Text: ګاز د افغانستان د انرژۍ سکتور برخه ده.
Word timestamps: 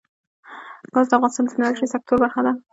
ګاز 0.93 1.07
د 1.09 1.11
افغانستان 1.17 1.45
د 1.47 1.51
انرژۍ 1.57 1.87
سکتور 1.93 2.17
برخه 2.23 2.41
ده. 2.45 2.51